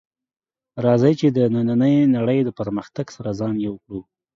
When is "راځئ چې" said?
0.85-1.27